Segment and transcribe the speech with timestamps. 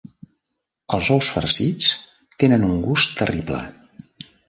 [0.97, 1.91] Els ous farcits
[2.45, 3.65] tenen un gust terrible.